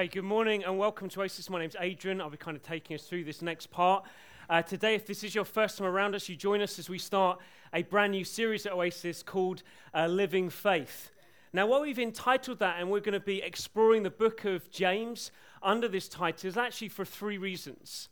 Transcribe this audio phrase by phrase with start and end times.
[0.00, 1.50] Okay, good morning and welcome to Oasis.
[1.50, 2.22] My name's Adrian.
[2.22, 4.02] I'll be kind of taking us through this next part.
[4.48, 6.96] Uh, today, if this is your first time around us, you join us as we
[6.96, 7.38] start
[7.74, 11.10] a brand new series at Oasis called uh, Living Faith.
[11.52, 15.32] Now, what we've entitled that, and we're going to be exploring the book of James
[15.62, 18.08] under this title, is actually for three reasons.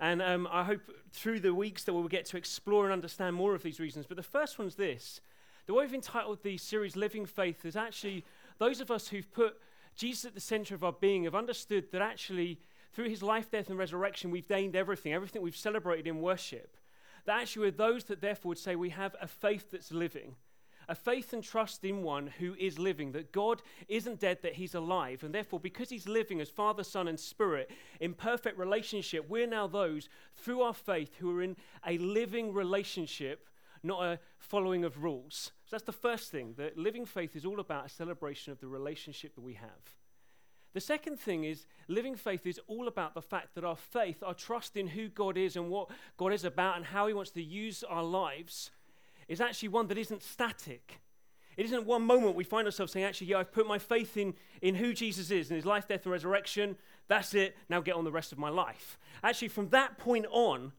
[0.00, 0.80] And um, I hope
[1.12, 4.06] through the weeks that we'll get to explore and understand more of these reasons.
[4.06, 5.20] But the first one's this
[5.66, 8.24] the way we've entitled the series Living Faith is actually
[8.58, 9.58] those of us who've put
[9.98, 12.60] Jesus at the center of our being have understood that actually,
[12.92, 16.76] through his life, death, and resurrection, we've gained everything, everything we've celebrated in worship.
[17.26, 20.36] That actually we're those that therefore would say we have a faith that's living,
[20.88, 24.76] a faith and trust in one who is living, that God isn't dead, that he's
[24.76, 25.24] alive.
[25.24, 27.68] And therefore, because he's living as Father, Son, and Spirit
[27.98, 33.48] in perfect relationship, we're now those through our faith who are in a living relationship,
[33.82, 35.52] not a following of rules.
[35.66, 36.54] So that's the first thing.
[36.56, 39.96] That living faith is all about a celebration of the relationship that we have.
[40.74, 44.34] The second thing is living faith is all about the fact that our faith, our
[44.34, 47.42] trust in who God is and what God is about and how He wants to
[47.42, 48.70] use our lives,
[49.28, 51.00] is actually one that isn't static.
[51.56, 54.34] It isn't one moment we find ourselves saying, actually, yeah, I've put my faith in,
[54.62, 56.76] in who Jesus is and his life, death, and resurrection.
[57.08, 57.56] That's it.
[57.68, 58.98] Now get on the rest of my life.
[59.24, 60.72] Actually, from that point on,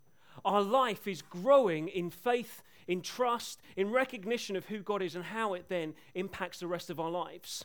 [0.45, 5.23] our life is growing in faith in trust, in recognition of who God is and
[5.23, 7.63] how it then impacts the rest of our lives.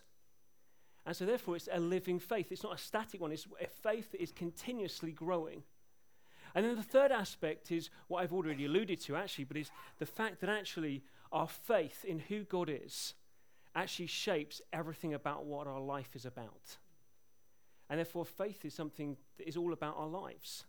[1.06, 2.53] And so, therefore, it's a living faith.
[2.53, 5.62] It's not a static one, it's a faith that is continuously growing.
[6.55, 10.06] And then the third aspect is what I've already alluded to, actually, but is the
[10.06, 11.02] fact that actually
[11.33, 13.14] our faith in who God is
[13.75, 16.77] actually shapes everything about what our life is about.
[17.89, 20.64] And therefore, faith is something that is all about our lives.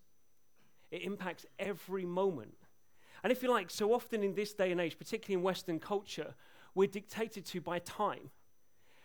[0.92, 2.56] It impacts every moment
[3.24, 6.34] and if you like, so often in this day and age, particularly in Western culture,
[6.74, 8.30] we're dictated to by time.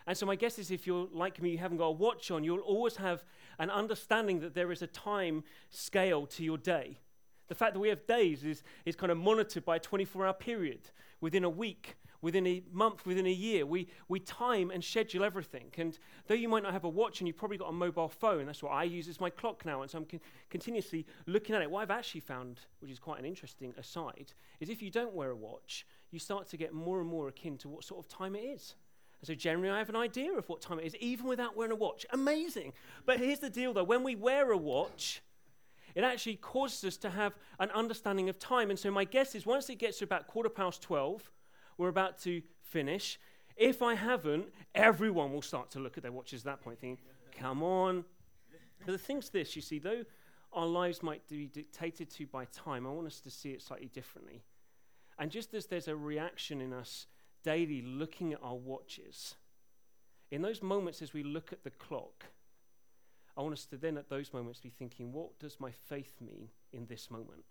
[0.06, 2.42] And so my guess is if you're like me, you haven't got a watch on,
[2.42, 3.24] you'll always have
[3.58, 6.98] an understanding that there is a time scale to your day.
[7.48, 10.32] The fact that we have days is, is kind of monitored by a 24 hour
[10.32, 10.90] period
[11.20, 13.64] within a week within a month, within a year.
[13.64, 15.70] We, we time and schedule everything.
[15.78, 18.46] And though you might not have a watch and you've probably got a mobile phone,
[18.46, 19.82] that's what I use as my clock now.
[19.82, 20.20] And so I'm con-
[20.50, 21.70] continuously looking at it.
[21.70, 25.30] What I've actually found, which is quite an interesting aside, is if you don't wear
[25.30, 28.34] a watch, you start to get more and more akin to what sort of time
[28.34, 28.74] it is.
[29.20, 31.72] And so generally, I have an idea of what time it is, even without wearing
[31.72, 32.06] a watch.
[32.10, 32.72] Amazing.
[33.04, 33.84] But here's the deal, though.
[33.84, 35.22] When we wear a watch,
[35.94, 38.70] it actually causes us to have an understanding of time.
[38.70, 41.30] And so my guess is once it gets to about quarter past 12,
[41.80, 43.18] we're about to finish.
[43.56, 47.02] If I haven't, everyone will start to look at their watches at that point, thinking,
[47.36, 48.04] come on.
[48.84, 50.04] But the thing's this you see, though
[50.52, 53.88] our lives might be dictated to by time, I want us to see it slightly
[53.88, 54.42] differently.
[55.18, 57.06] And just as there's a reaction in us
[57.44, 59.36] daily looking at our watches,
[60.30, 62.26] in those moments as we look at the clock,
[63.38, 66.48] I want us to then at those moments be thinking, what does my faith mean
[66.72, 67.44] in this moment?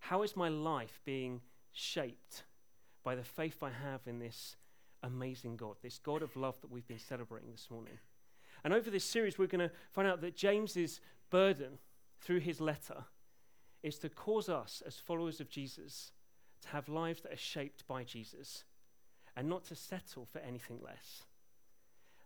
[0.00, 1.42] How is my life being
[1.72, 2.44] shaped
[3.06, 4.56] by the faith I have in this
[5.04, 8.00] amazing God, this God of love that we've been celebrating this morning.
[8.64, 11.00] And over this series, we're going to find out that James's
[11.30, 11.78] burden
[12.20, 13.04] through his letter
[13.84, 16.10] is to cause us, as followers of Jesus,
[16.62, 18.64] to have lives that are shaped by Jesus
[19.36, 21.22] and not to settle for anything less.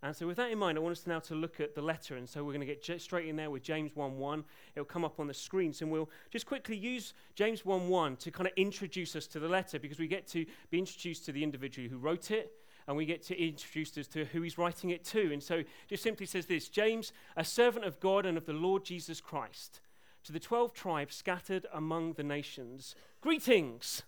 [0.03, 2.17] And so, with that in mind, I want us now to look at the letter.
[2.17, 4.45] And so, we're going to get j- straight in there with James 1 1.
[4.75, 5.75] It'll come up on the screen.
[5.75, 9.49] So, we'll just quickly use James 1 1 to kind of introduce us to the
[9.49, 12.53] letter because we get to be introduced to the individual who wrote it
[12.89, 15.33] and we get to introduce us to who he's writing it to.
[15.33, 18.85] And so, just simply says this James, a servant of God and of the Lord
[18.85, 19.81] Jesus Christ,
[20.25, 24.03] to the 12 tribes scattered among the nations, greetings.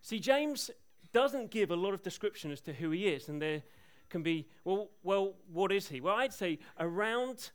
[0.00, 0.70] See, James
[1.12, 3.28] doesn't give a lot of description as to who he is.
[3.28, 3.62] And there
[4.12, 6.00] can be, well, well, what is he?
[6.00, 7.50] Well, I'd say around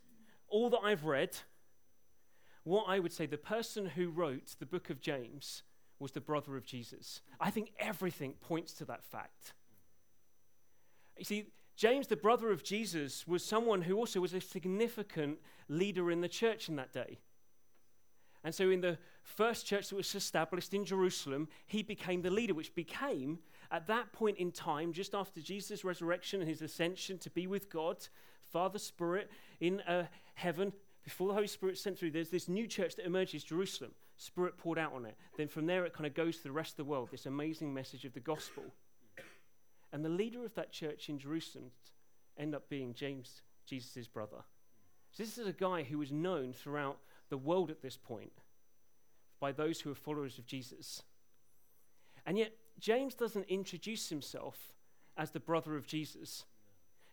[0.48, 1.36] all that I've read,
[2.64, 5.62] what I would say the person who wrote the book of James
[6.00, 7.22] was the brother of Jesus.
[7.40, 9.54] I think everything points to that fact.
[11.16, 11.46] You see,
[11.76, 15.38] James, the brother of Jesus, was someone who also was a significant
[15.68, 17.20] leader in the church in that day.
[18.42, 22.54] And so, in the first church that was established in Jerusalem, he became the leader,
[22.54, 23.38] which became
[23.70, 27.70] at that point in time, just after Jesus' resurrection and his ascension to be with
[27.70, 27.96] God,
[28.50, 29.30] Father Spirit
[29.60, 30.72] in uh, heaven,
[31.04, 33.92] before the Holy Spirit sent through, there's this new church that emerges, Jerusalem.
[34.16, 35.16] Spirit poured out on it.
[35.36, 37.72] Then from there, it kind of goes to the rest of the world, this amazing
[37.72, 38.64] message of the gospel.
[39.92, 41.70] And the leader of that church in Jerusalem
[42.36, 44.44] ended up being James, Jesus' brother.
[45.12, 46.98] So this is a guy who was known throughout
[47.30, 48.32] the world at this point
[49.40, 51.02] by those who are followers of Jesus.
[52.26, 54.72] And yet, James doesn't introduce himself
[55.16, 56.44] as the brother of Jesus.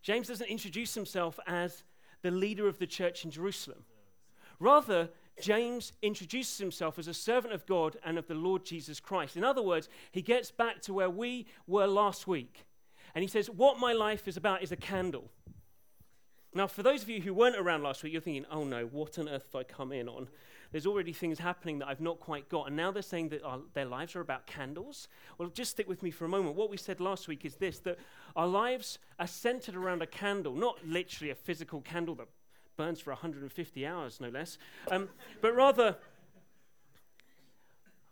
[0.02, 1.84] James doesn't introduce himself as
[2.22, 3.84] the leader of the church in Jerusalem.
[4.60, 5.10] Rather,
[5.42, 9.36] James introduces himself as a servant of God and of the Lord Jesus Christ.
[9.36, 12.66] In other words, he gets back to where we were last week.
[13.14, 15.30] And he says, What my life is about is a candle.
[16.56, 19.20] Now, for those of you who weren't around last week, you're thinking, oh no, what
[19.20, 20.30] on earth have I come in on?
[20.76, 22.68] There's already things happening that I've not quite got.
[22.68, 25.08] And now they're saying that our, their lives are about candles.
[25.38, 26.58] Well, just stick with me for a moment.
[26.58, 27.98] What we said last week is this that
[28.36, 32.28] our lives are centered around a candle, not literally a physical candle that
[32.76, 34.58] burns for 150 hours, no less,
[34.92, 35.08] um,
[35.40, 35.96] but rather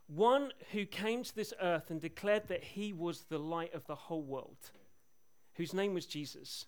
[0.08, 3.96] one who came to this earth and declared that he was the light of the
[3.96, 4.72] whole world,
[5.56, 6.68] whose name was Jesus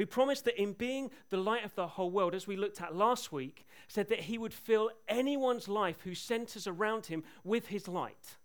[0.00, 2.96] who promised that in being the light of the whole world, as we looked at
[2.96, 7.86] last week, said that he would fill anyone's life who centers around him with his
[7.86, 8.38] light.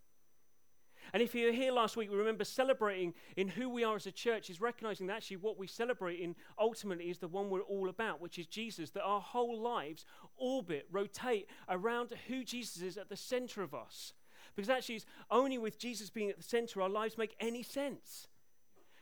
[1.13, 4.05] And if you were here last week, we remember celebrating in who we are as
[4.05, 7.61] a church is recognizing that actually what we celebrate in ultimately is the one we're
[7.61, 10.05] all about, which is Jesus, that our whole lives
[10.35, 14.11] orbit, rotate around who Jesus is at the center of us.
[14.57, 18.27] Because actually, it's only with Jesus being at the center our lives make any sense.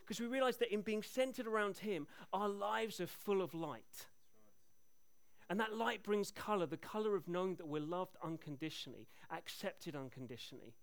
[0.04, 4.06] Because we realize that in being centered around Him, our lives are full of light.
[5.48, 10.74] And that light brings color the color of knowing that we're loved unconditionally, accepted unconditionally.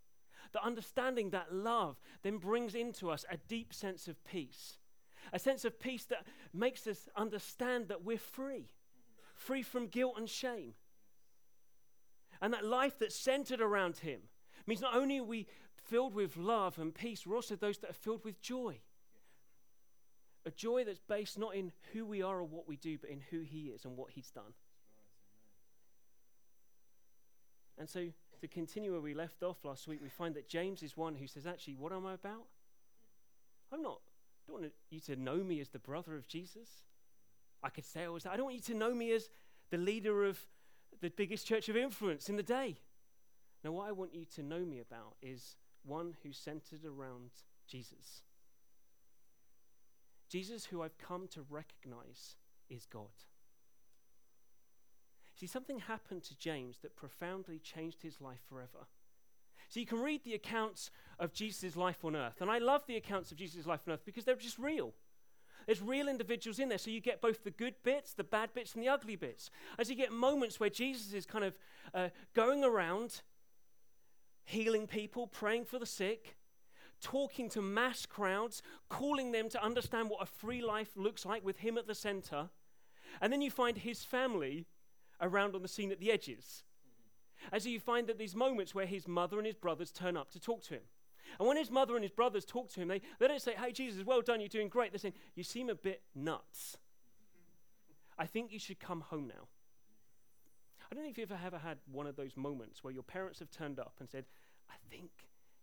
[0.53, 4.77] The understanding that love then brings into us a deep sense of peace,
[5.31, 8.71] a sense of peace that makes us understand that we're free,
[9.35, 10.73] free from guilt and shame.
[12.41, 14.21] And that life that's centered around Him
[14.65, 17.94] means not only are we filled with love and peace, we're also those that are
[17.94, 18.79] filled with joy.
[20.45, 23.21] A joy that's based not in who we are or what we do, but in
[23.29, 24.53] who He is and what He's done.
[27.77, 28.07] And so,
[28.41, 31.27] to continue where we left off last week, we find that James is one who
[31.27, 32.45] says, Actually, what am I about?
[33.71, 34.01] I'm not,
[34.47, 36.67] I don't want you to know me as the brother of Jesus.
[37.63, 38.33] I could say I was that.
[38.33, 39.29] I don't want you to know me as
[39.69, 40.39] the leader of
[41.01, 42.77] the biggest church of influence in the day.
[43.63, 47.29] Now, what I want you to know me about is one who's centered around
[47.67, 48.23] Jesus.
[50.31, 52.38] Jesus, who I've come to recognize,
[52.69, 53.10] is God.
[55.36, 58.88] See, something happened to James that profoundly changed his life forever.
[59.68, 60.89] So you can read the accounts
[61.19, 62.39] of Jesus' life on earth.
[62.39, 64.94] And I love the accounts of Jesus' life on earth because they're just real.
[65.66, 66.78] There's real individuals in there.
[66.78, 69.50] So you get both the good bits, the bad bits, and the ugly bits.
[69.78, 71.57] As you get moments where Jesus is kind of
[71.94, 73.22] uh, going around,
[74.45, 76.38] healing people, praying for the sick,
[77.01, 81.57] talking to mass crowds, calling them to understand what a free life looks like with
[81.57, 82.50] him at the center.
[83.19, 84.65] And then you find his family
[85.19, 86.63] around on the scene at the edges.
[87.51, 90.39] As you find that these moments where his mother and his brothers turn up to
[90.39, 90.83] talk to him.
[91.39, 93.71] And when his mother and his brothers talk to him, they, they don't say, Hey,
[93.71, 94.92] Jesus, well done, you're doing great.
[94.92, 96.77] They're saying, You seem a bit nuts.
[98.18, 99.47] I think you should come home now.
[100.92, 103.50] I don't know if you've ever had one of those moments where your parents have
[103.50, 104.25] turned up and said,
[104.69, 105.09] I think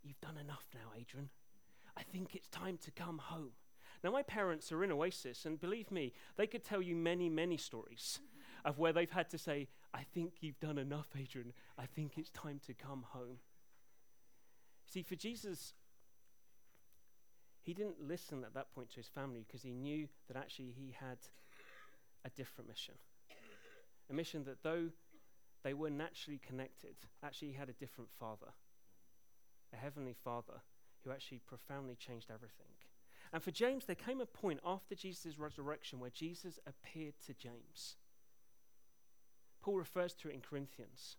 [0.02, 1.30] You've done enough now, Adrian.
[1.96, 3.50] I think it's time to come home.
[4.04, 7.56] Now, my parents are in Oasis, and believe me, they could tell you many, many
[7.56, 8.20] stories
[8.64, 11.52] of where they've had to say, I think you've done enough, Adrian.
[11.76, 13.38] I think it's time to come home.
[14.86, 15.74] See, for Jesus,
[17.62, 20.94] he didn't listen at that point to his family because he knew that actually he
[20.98, 21.18] had
[22.24, 22.94] a different mission.
[24.10, 24.88] A mission that though
[25.64, 28.52] they were naturally connected, actually he had a different father
[29.72, 30.62] a heavenly Father
[31.04, 32.66] who actually profoundly changed everything.
[33.32, 37.96] And for James, there came a point after Jesus' resurrection where Jesus appeared to James.
[39.60, 41.16] Paul refers to it in Corinthians.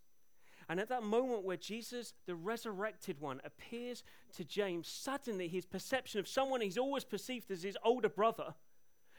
[0.67, 4.03] And at that moment where Jesus, the resurrected one, appears
[4.35, 8.53] to James, suddenly his perception of someone he's always perceived as his older brother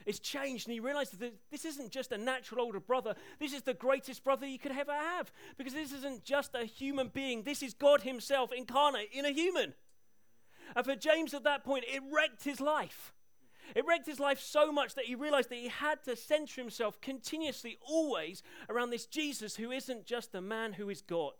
[0.06, 0.66] is changed.
[0.66, 4.24] And he realizes that this isn't just a natural older brother, this is the greatest
[4.24, 5.32] brother you could ever have.
[5.58, 9.74] Because this isn't just a human being, this is God Himself incarnate in a human.
[10.76, 13.12] And for James at that point, it wrecked his life.
[13.74, 17.00] It wrecked his life so much that he realized that he had to center himself
[17.00, 21.34] continuously, always, around this Jesus who isn't just a man who is God.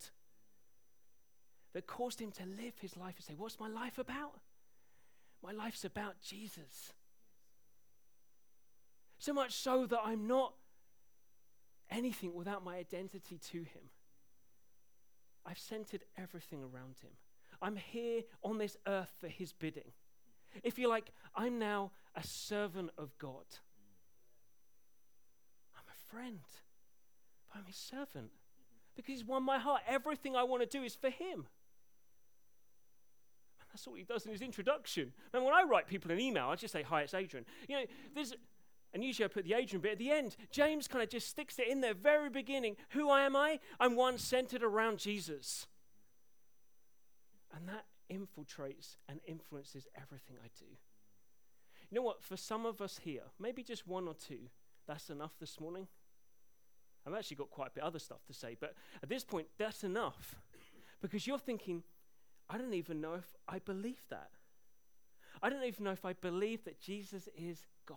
[1.73, 4.41] That caused him to live his life and say, What's my life about?
[5.43, 6.93] My life's about Jesus.
[9.21, 10.55] So much so that I'm not
[11.91, 13.91] anything without my identity to Him.
[15.45, 17.11] I've centered everything around Him.
[17.61, 19.93] I'm here on this earth for His bidding.
[20.65, 23.45] If you like, I'm now a servant of God.
[25.77, 26.41] I'm a friend,
[27.53, 28.31] but I'm His servant
[28.97, 29.83] because He's won my heart.
[29.87, 31.47] Everything I want to do is for Him.
[33.73, 35.13] That's all he does in his introduction.
[35.33, 37.47] And when I write people an email, I just say, Hi, it's Adrian.
[37.69, 37.85] You know,
[38.15, 38.35] there's
[38.93, 40.37] And usually I put the Adrian bit at the end.
[40.51, 42.77] James kind of just sticks it in there, very beginning.
[42.91, 43.61] Who am I?
[43.79, 45.67] I'm one centered around Jesus.
[47.55, 50.67] And that infiltrates and influences everything I do.
[51.91, 52.23] You know what?
[52.23, 54.49] For some of us here, maybe just one or two,
[54.87, 55.87] that's enough this morning.
[57.07, 59.85] I've actually got quite a bit other stuff to say, but at this point, that's
[59.85, 60.37] enough.
[61.01, 61.83] Because you're thinking,
[62.49, 64.31] I don't even know if I believe that.
[65.43, 67.97] I don't even know if I believe that Jesus is God.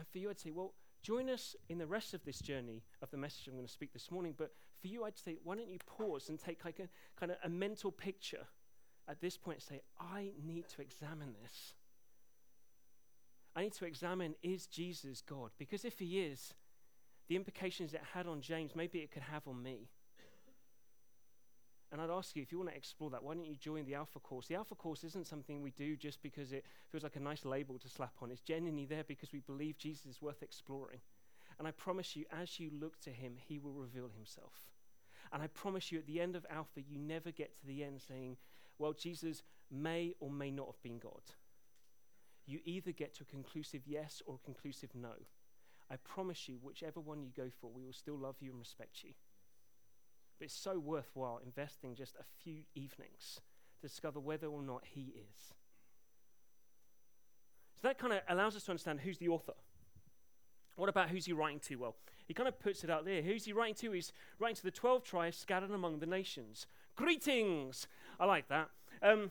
[0.00, 3.10] And for you, I'd say, well, join us in the rest of this journey of
[3.10, 4.32] the message I'm going to speak this morning.
[4.34, 6.88] But for you, I'd say, why don't you pause and take like a
[7.18, 8.46] kind of a mental picture
[9.06, 11.74] at this and say, I need to examine this.
[13.54, 15.50] I need to examine is Jesus God?
[15.58, 16.54] Because if he is,
[17.28, 19.90] the implications it had on James, maybe it could have on me.
[21.92, 23.96] And I'd ask you, if you want to explore that, why don't you join the
[23.96, 24.46] Alpha course?
[24.46, 27.78] The Alpha course isn't something we do just because it feels like a nice label
[27.78, 28.30] to slap on.
[28.30, 31.00] It's genuinely there because we believe Jesus is worth exploring.
[31.58, 34.52] And I promise you, as you look to him, he will reveal himself.
[35.32, 38.00] And I promise you, at the end of Alpha, you never get to the end
[38.06, 38.36] saying,
[38.78, 41.22] well, Jesus may or may not have been God.
[42.46, 45.12] You either get to a conclusive yes or a conclusive no.
[45.90, 49.02] I promise you, whichever one you go for, we will still love you and respect
[49.02, 49.10] you.
[50.40, 53.42] But it's so worthwhile investing just a few evenings
[53.78, 55.52] to discover whether or not he is.
[57.82, 59.52] So that kind of allows us to understand who's the author.
[60.76, 61.76] What about who's he writing to?
[61.76, 63.20] Well, he kind of puts it out there.
[63.20, 63.92] Who's he writing to?
[63.92, 66.66] He's writing to the 12 tribes scattered among the nations.
[66.96, 67.86] Greetings!
[68.18, 68.70] I like that.
[69.02, 69.30] Um,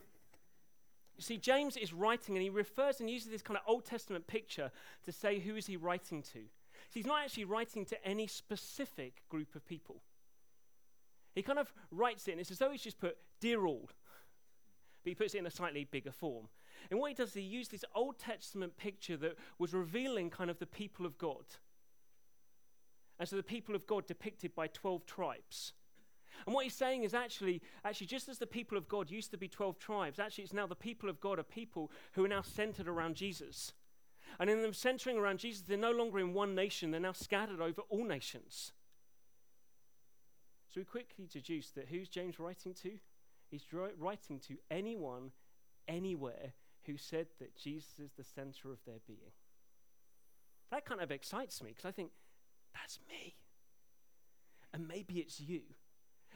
[1.18, 4.28] you see, James is writing and he refers and uses this kind of Old Testament
[4.28, 4.70] picture
[5.06, 6.40] to say who is he writing to.
[6.40, 10.04] So he's not actually writing to any specific group of people.
[11.40, 13.90] He kind of writes it, and it's as though he's just put, Dear all.
[15.06, 16.50] But he puts it in a slightly bigger form.
[16.92, 20.50] And what he does is he uses this Old Testament picture that was revealing kind
[20.50, 21.46] of the people of God.
[23.18, 25.72] And so the people of God depicted by 12 tribes.
[26.46, 29.38] And what he's saying is actually, actually, just as the people of God used to
[29.38, 32.42] be 12 tribes, actually, it's now the people of God are people who are now
[32.42, 33.72] centered around Jesus.
[34.42, 37.62] And in them centering around Jesus, they're no longer in one nation, they're now scattered
[37.62, 38.74] over all nations.
[40.70, 42.92] So we quickly deduce that who's James writing to?
[43.50, 43.66] He's
[43.98, 45.32] writing to anyone,
[45.88, 46.54] anywhere,
[46.86, 49.32] who said that Jesus is the center of their being.
[50.70, 52.12] That kind of excites me because I think,
[52.76, 53.36] that's me.
[54.72, 55.62] And maybe it's you.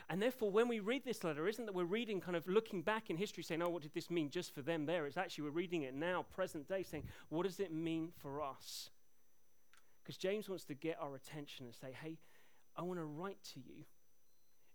[0.10, 3.12] And therefore, when we read this letter, isn't that we're reading kind of looking back
[3.12, 5.06] in history saying, oh, what did this mean just for them there?
[5.06, 8.90] It's actually we're reading it now, present day, saying, what does it mean for us?
[10.02, 12.18] Because James wants to get our attention and say, hey,
[12.76, 13.86] I want to write to you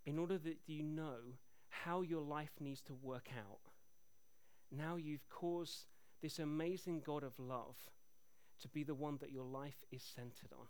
[0.08, 1.18] in order that you know
[1.68, 3.60] how your life needs to work out.
[4.72, 5.84] Now you've caused
[6.22, 7.76] this amazing God of love
[8.62, 10.66] to be the one that your life is centered on.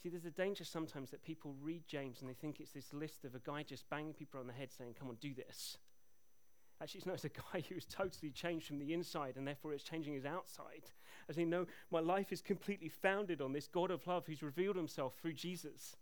[0.00, 3.24] See, there's a danger sometimes that people read James and they think it's this list
[3.24, 5.78] of a guy just banging people on the head saying, Come on, do this.
[6.80, 7.14] Actually, it's not.
[7.14, 10.90] It's a guy who's totally changed from the inside and therefore it's changing his outside.
[11.28, 14.76] As they know, my life is completely founded on this God of love who's revealed
[14.76, 15.96] himself through Jesus.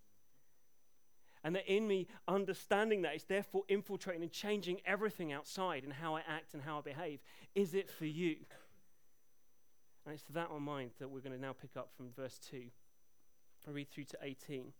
[1.42, 6.16] And that in me, understanding that is therefore infiltrating and changing everything outside and how
[6.16, 7.20] I act and how I behave.
[7.54, 8.36] Is it for you?
[10.04, 12.64] And it's that on mind that we're going to now pick up from verse 2.
[13.68, 14.72] I read through to 18,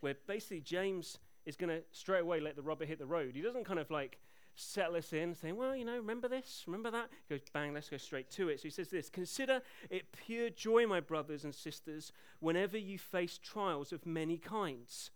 [0.00, 3.32] where basically James is going to straight away let the rubber hit the road.
[3.34, 4.18] He doesn't kind of like
[4.54, 6.64] settle us in, saying, Well, you know, remember this?
[6.66, 7.08] Remember that?
[7.28, 8.60] He goes, Bang, let's go straight to it.
[8.60, 13.38] So he says this Consider it pure joy, my brothers and sisters, whenever you face
[13.42, 15.10] trials of many kinds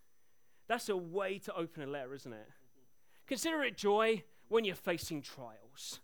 [0.69, 2.49] that's a way to open a letter, isn't it?
[3.27, 6.01] Consider it joy when you're facing trials.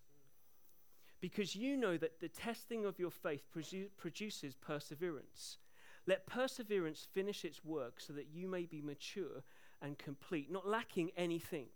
[1.20, 3.44] Because you know that the testing of your faith
[3.96, 5.58] produces perseverance.
[6.06, 9.44] Let perseverance finish its work so that you may be mature
[9.80, 11.68] and complete, not lacking anything.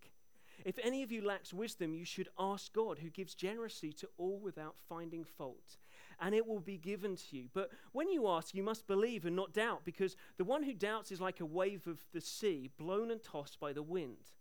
[0.65, 4.39] If any of you lacks wisdom, you should ask God, who gives generously to all
[4.39, 5.77] without finding fault
[6.21, 7.49] and it will be given to you.
[7.53, 11.13] But when you ask, you must believe and not doubt, because the one who doubts
[11.13, 14.33] is like a wave of the sea, blown and tossed by the wind.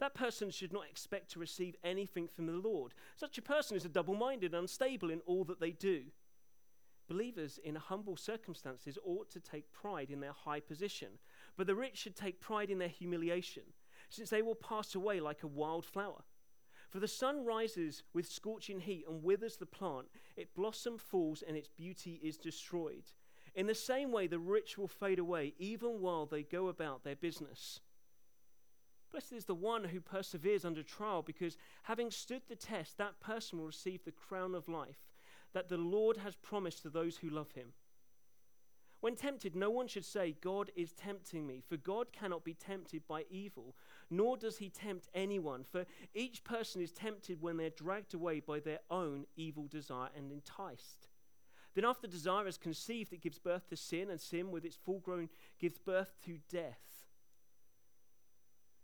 [0.00, 2.94] That person should not expect to receive anything from the Lord.
[3.16, 6.04] Such a person is a double minded, unstable in all that they do.
[7.06, 11.08] Believers in humble circumstances ought to take pride in their high position,
[11.56, 13.62] but the rich should take pride in their humiliation,
[14.08, 16.24] since they will pass away like a wild flower.
[16.94, 21.56] For the sun rises with scorching heat and withers the plant, its blossom falls and
[21.56, 23.10] its beauty is destroyed.
[23.52, 27.16] In the same way, the rich will fade away even while they go about their
[27.16, 27.80] business.
[29.10, 33.58] Blessed is the one who perseveres under trial, because having stood the test, that person
[33.58, 35.10] will receive the crown of life
[35.52, 37.72] that the Lord has promised to those who love him.
[39.04, 43.06] When tempted, no one should say, God is tempting me, for God cannot be tempted
[43.06, 43.76] by evil,
[44.08, 45.62] nor does he tempt anyone.
[45.70, 45.84] For
[46.14, 51.08] each person is tempted when they're dragged away by their own evil desire and enticed.
[51.74, 55.00] Then, after desire is conceived, it gives birth to sin, and sin, with its full
[55.00, 55.28] grown,
[55.60, 56.80] gives birth to death.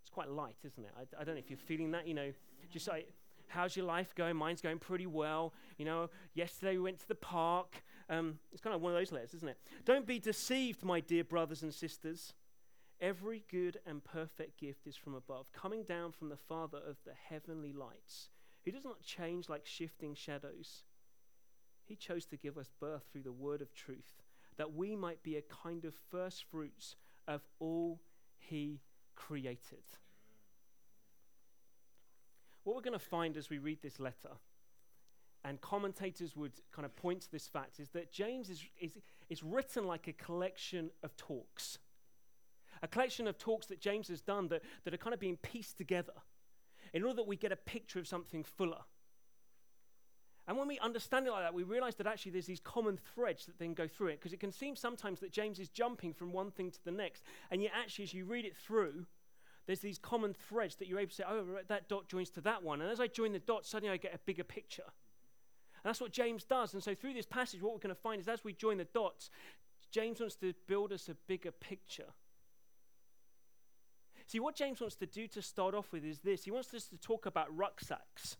[0.02, 0.92] It's quite light, isn't it?
[0.98, 2.06] I, I don't know if you're feeling that.
[2.06, 2.32] You know,
[2.70, 3.08] just like
[3.50, 4.36] How's your life going?
[4.36, 5.52] Mine's going pretty well.
[5.76, 7.82] You know, yesterday we went to the park.
[8.10, 9.58] Um, it's kind of one of those letters, isn't it?
[9.84, 12.34] Don't be deceived, my dear brothers and sisters.
[13.00, 17.14] Every good and perfect gift is from above, coming down from the Father of the
[17.28, 18.28] heavenly lights,
[18.64, 20.82] who does not change like shifting shadows.
[21.86, 24.22] He chose to give us birth through the word of truth,
[24.58, 28.00] that we might be a kind of first fruits of all
[28.36, 28.80] he
[29.14, 29.84] created
[32.64, 34.30] what we're going to find as we read this letter,
[35.44, 39.42] and commentators would kind of point to this fact, is that James is, is, is
[39.42, 41.78] written like a collection of talks.
[42.82, 45.76] A collection of talks that James has done that, that are kind of being pieced
[45.76, 46.12] together
[46.92, 48.82] in order that we get a picture of something fuller.
[50.48, 53.46] And when we understand it like that, we realize that actually there's these common threads
[53.46, 56.32] that then go through it, because it can seem sometimes that James is jumping from
[56.32, 57.22] one thing to the next.
[57.50, 59.06] And yet, actually, as you read it through,
[59.66, 62.62] there's these common threads that you're able to say, oh, that dot joins to that
[62.62, 62.80] one.
[62.80, 64.84] And as I join the dots, suddenly I get a bigger picture.
[65.82, 66.74] And that's what James does.
[66.74, 68.84] And so through this passage, what we're going to find is as we join the
[68.84, 69.30] dots,
[69.90, 72.12] James wants to build us a bigger picture.
[74.26, 76.84] See, what James wants to do to start off with is this he wants us
[76.84, 78.36] to talk about rucksacks.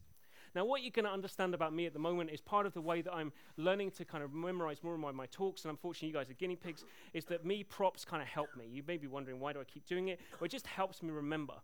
[0.55, 2.81] Now, what you're going to understand about me at the moment is part of the
[2.81, 6.15] way that I'm learning to kind of memorize more of my, talks, and unfortunately, you
[6.15, 8.67] guys are guinea pigs, is that me props kind of help me.
[8.69, 10.21] You may be wondering, why do I keep doing it?
[10.33, 11.55] Well, it just helps me remember.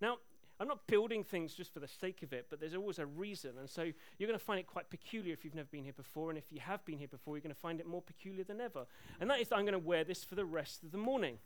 [0.00, 0.18] Now,
[0.60, 3.52] I'm not building things just for the sake of it, but there's always a reason.
[3.58, 6.30] And so you're going to find it quite peculiar if you've never been here before.
[6.30, 8.60] And if you have been here before, you're going to find it more peculiar than
[8.60, 8.86] ever.
[9.20, 11.38] And that is that I'm going to wear this for the rest of the morning.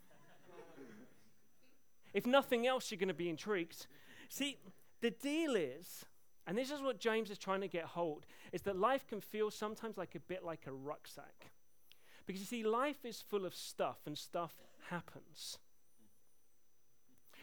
[2.13, 3.87] if nothing else, you're going to be intrigued.
[4.29, 4.57] See,
[5.01, 6.05] the deal is
[6.47, 9.51] and this is what James is trying to get hold is that life can feel
[9.51, 11.51] sometimes like a bit like a rucksack.
[12.25, 14.53] Because you see, life is full of stuff, and stuff
[14.89, 15.57] happens.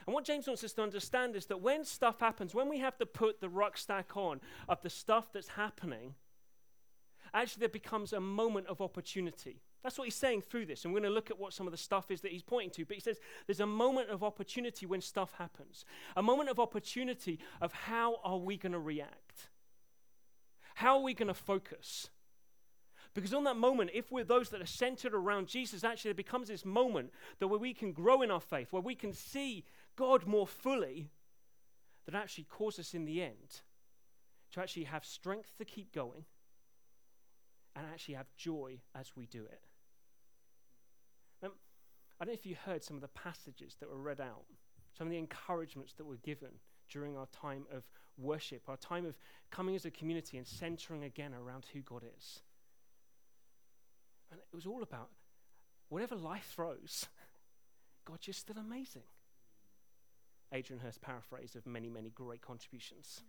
[0.07, 2.97] And what James wants us to understand is that when stuff happens, when we have
[2.99, 6.15] to put the rucksack on of the stuff that's happening,
[7.33, 9.61] actually there becomes a moment of opportunity.
[9.83, 10.85] That's what he's saying through this.
[10.85, 12.71] And we're going to look at what some of the stuff is that he's pointing
[12.71, 12.87] to.
[12.87, 15.85] But he says there's a moment of opportunity when stuff happens,
[16.17, 19.51] a moment of opportunity of how are we going to react?
[20.77, 22.09] How are we going to focus?
[23.15, 26.49] Because on that moment, if we're those that are centered around Jesus, actually there becomes
[26.49, 29.65] this moment that where we can grow in our faith, where we can see
[29.97, 31.11] God more fully,
[32.07, 33.61] that actually causes us in the end
[34.53, 36.25] to actually have strength to keep going
[37.75, 39.63] and actually have joy as we do it.
[42.21, 44.45] I don't know if you heard some of the passages that were read out,
[44.97, 46.51] some of the encouragements that were given
[46.89, 47.83] during our time of
[48.17, 49.19] worship, our time of
[49.51, 52.41] coming as a community and centering again around who God is.
[54.31, 55.11] And it was all about
[55.89, 57.07] whatever life throws,
[58.05, 59.03] God's just still amazing.
[60.53, 63.23] Adrian Hurst paraphrase of many, many great contributions.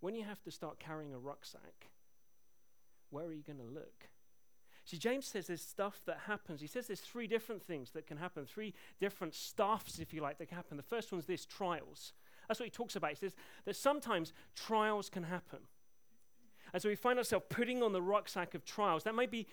[0.00, 1.90] When you have to start carrying a rucksack,
[3.10, 4.08] where are you going to look?
[4.84, 6.60] See, James says there's stuff that happens.
[6.60, 10.38] He says there's three different things that can happen, three different staffs, if you like,
[10.38, 10.76] that can happen.
[10.76, 12.12] The first one's this trials.
[12.48, 13.10] That's what he talks about.
[13.10, 15.60] He says that sometimes trials can happen.
[16.72, 19.04] And so we find ourselves putting on the rucksack of trials.
[19.04, 19.46] That might be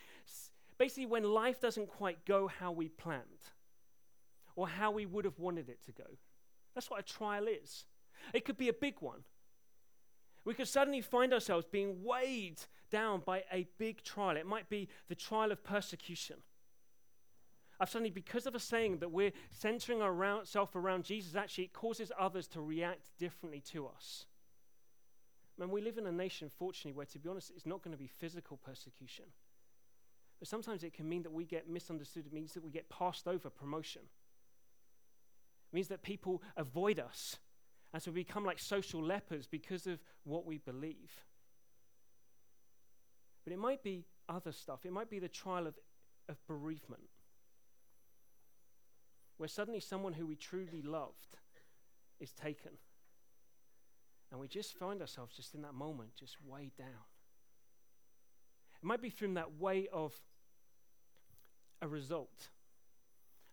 [0.78, 3.52] basically when life doesn't quite go how we planned
[4.60, 6.04] or how we would have wanted it to go.
[6.76, 7.86] That's what a trial is.
[8.34, 9.24] It could be a big one.
[10.44, 12.60] We could suddenly find ourselves being weighed
[12.92, 14.36] down by a big trial.
[14.36, 16.36] It might be the trial of persecution.
[17.80, 22.12] I've suddenly, because of a saying that we're centering ourselves around Jesus, actually it causes
[22.20, 24.26] others to react differently to us.
[25.58, 27.98] Man, we live in a nation, fortunately, where, to be honest, it's not going to
[27.98, 29.26] be physical persecution.
[30.38, 32.26] But sometimes it can mean that we get misunderstood.
[32.26, 34.02] It means that we get passed over promotion.
[35.72, 37.38] It means that people avoid us
[37.94, 41.12] and so we become like social lepers because of what we believe.
[43.44, 44.86] But it might be other stuff.
[44.86, 45.74] It might be the trial of,
[46.28, 47.10] of bereavement,
[49.38, 51.38] where suddenly someone who we truly loved
[52.20, 52.72] is taken.
[54.32, 57.08] And we just find ourselves just in that moment, just weighed down.
[58.82, 60.14] It might be from that way of
[61.82, 62.50] a result,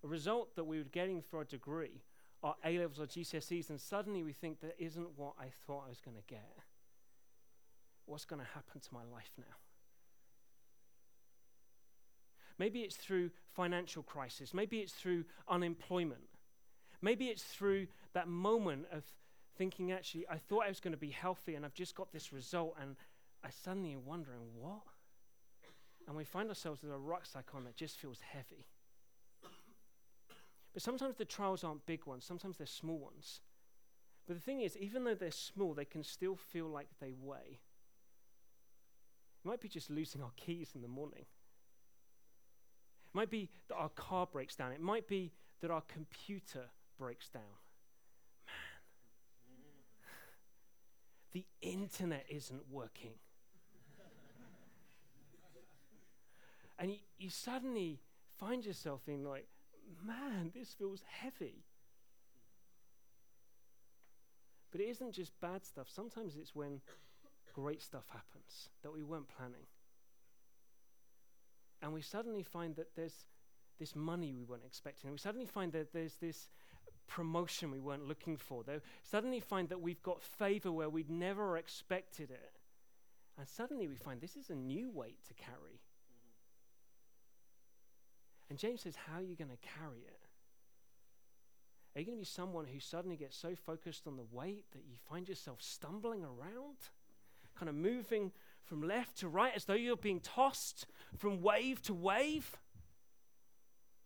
[0.06, 2.02] a result that we were getting for a degree
[2.42, 5.88] our A levels or GCSEs, and suddenly we think that isn't what I thought I
[5.88, 6.48] was going to get.
[8.04, 9.56] what's going to happen to my life now?
[12.56, 14.54] Maybe it's through financial crisis.
[14.54, 16.28] Maybe it's through unemployment.
[17.02, 19.02] Maybe it's through that moment of
[19.58, 22.32] thinking, actually, I thought I was going to be healthy and I've just got this
[22.32, 22.94] result, and
[23.42, 24.82] I suddenly am wondering, what?
[26.06, 28.66] And we find ourselves with a rucksack on that just feels heavy.
[30.76, 33.40] But sometimes the trials aren't big ones, sometimes they're small ones.
[34.26, 37.60] But the thing is, even though they're small, they can still feel like they weigh.
[39.42, 41.24] It might be just losing our keys in the morning.
[43.06, 44.72] It might be that our car breaks down.
[44.72, 46.64] It might be that our computer
[46.98, 47.40] breaks down.
[49.48, 49.56] Man,
[51.32, 53.14] the internet isn't working.
[56.78, 57.98] and you, you suddenly
[58.38, 59.46] find yourself in like,
[60.04, 61.64] man, this feels heavy.
[64.70, 65.88] But it isn't just bad stuff.
[65.88, 66.80] Sometimes it's when
[67.54, 69.66] great stuff happens that we weren't planning.
[71.82, 73.24] And we suddenly find that there's
[73.78, 75.10] this money we weren't expecting.
[75.10, 76.48] We suddenly find that there's this
[77.06, 78.64] promotion we weren't looking for.
[78.64, 82.52] They suddenly find that we've got favor where we'd never expected it.
[83.38, 85.75] And suddenly we find this is a new weight to carry.
[88.48, 90.20] And James says, How are you going to carry it?
[91.94, 94.84] Are you going to be someone who suddenly gets so focused on the weight that
[94.86, 96.76] you find yourself stumbling around,
[97.58, 98.32] kind of moving
[98.64, 102.56] from left to right as though you're being tossed from wave to wave?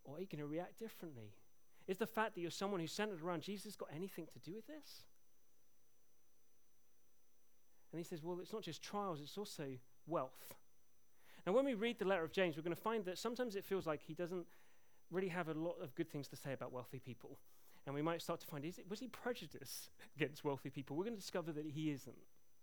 [0.05, 1.35] Or are you going to react differently?
[1.89, 4.67] Is the fact that you're someone who's centered around Jesus got anything to do with
[4.69, 5.03] this?
[7.93, 9.65] And he says, Well, it's not just trials, it's also
[10.07, 10.55] wealth.
[11.47, 13.65] And when we read the letter of James, we're going to find that sometimes it
[13.65, 14.47] feels like he doesn't
[15.11, 17.39] really have a lot of good things to say about wealthy people.
[17.87, 20.97] And we might start to find, is it, was he prejudiced against wealthy people?
[20.97, 22.17] We're going to discover that he isn't.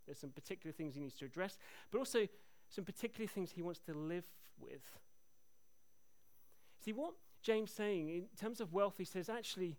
[0.06, 1.58] There's some particular things he needs to address,
[1.92, 2.28] but also
[2.70, 4.26] some particular things he wants to live
[4.60, 5.00] with.
[6.84, 9.78] See, what James saying in terms of wealth, he says, actually,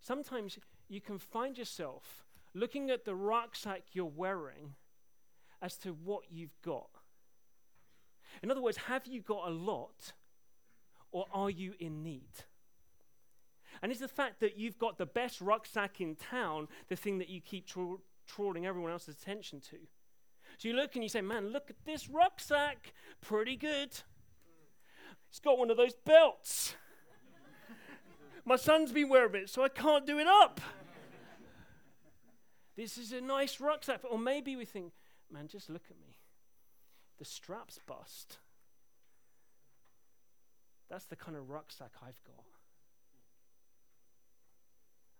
[0.00, 4.74] sometimes you can find yourself looking at the rucksack you're wearing
[5.60, 6.90] as to what you've got.
[8.42, 10.12] In other words, have you got a lot
[11.10, 12.30] or are you in need?
[13.82, 17.28] And it's the fact that you've got the best rucksack in town, the thing that
[17.28, 19.76] you keep tra- drawing everyone else's attention to.
[20.58, 22.92] So you look and you say, man, look at this rucksack.
[23.20, 23.90] Pretty good.
[25.28, 26.76] It's got one of those belts.
[28.44, 30.60] My son's been wearing it, so I can't do it up.
[32.76, 34.00] this is a nice rucksack.
[34.08, 34.92] Or maybe we think,
[35.32, 36.13] man, just look at me
[37.18, 38.38] the straps bust.
[40.90, 42.44] That's the kind of rucksack I've got.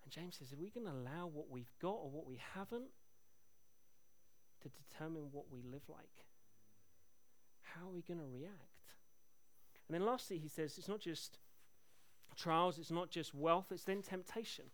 [0.04, 2.90] And James says, are we going to allow what we've got or what we haven't
[4.62, 6.26] to determine what we live like?
[7.62, 8.92] How are we going to react?
[9.88, 11.38] And then lastly, he says, it's not just
[12.36, 14.66] trials, it's not just wealth, it's then temptation.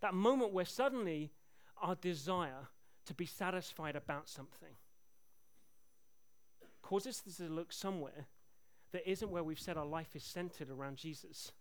[0.00, 1.32] That moment where suddenly
[1.82, 2.68] our desire
[3.06, 4.74] to be satisfied about something
[6.90, 8.26] causes us to look somewhere
[8.92, 11.52] that isn't where we've said our life is centered around Jesus.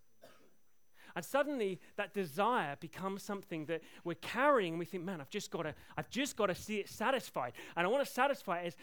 [1.16, 5.64] And suddenly that desire becomes something that we're carrying we think, man, I've just got
[5.64, 7.54] to, I've just got to see it satisfied.
[7.76, 8.76] And I want to satisfy it as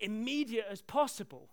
[0.00, 1.50] immediate as possible.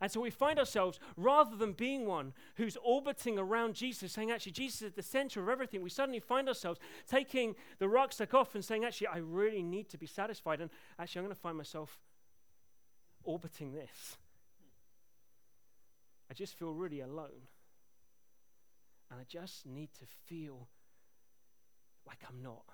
[0.00, 4.52] And so we find ourselves, rather than being one who's orbiting around Jesus, saying, actually,
[4.52, 8.54] Jesus is at the center of everything, we suddenly find ourselves taking the rucksack off
[8.54, 10.62] and saying, actually, I really need to be satisfied.
[10.62, 11.98] And actually, I'm going to find myself
[13.26, 14.16] orbiting this.
[16.30, 17.48] I just feel really alone.
[19.10, 20.66] And I just need to feel
[22.06, 22.64] like I'm not.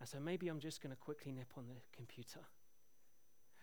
[0.00, 2.40] And so maybe I'm just going to quickly nip on the computer.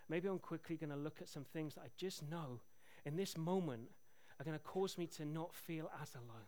[0.08, 2.62] Maybe I'm quickly going to look at some things that I just know
[3.06, 3.90] in this moment
[4.40, 6.48] are going to cause me to not feel as alone.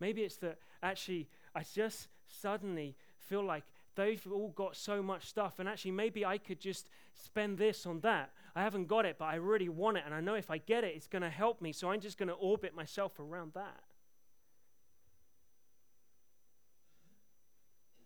[0.00, 3.64] Maybe it's that actually I just suddenly feel like
[3.98, 7.98] they've all got so much stuff, and actually, maybe I could just spend this on
[8.00, 8.30] that.
[8.54, 10.84] I haven't got it, but I really want it, and I know if I get
[10.84, 13.82] it, it's going to help me, so I'm just going to orbit myself around that.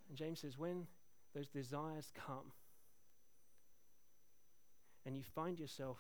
[0.08, 0.86] And James says, when
[1.34, 2.52] those desires come,
[5.04, 5.98] and you find yourself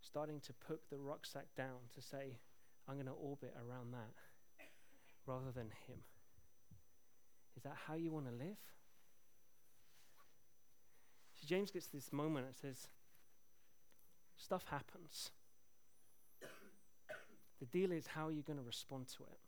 [0.00, 2.38] starting to put the rucksack down to say,
[2.88, 4.10] I'm going to orbit around that
[5.26, 5.98] rather than Him.
[7.56, 8.56] Is that how you want to live?
[11.40, 12.88] See, James gets this moment and says,
[14.36, 15.30] stuff happens.
[17.60, 19.38] The deal is how are you going to respond to it?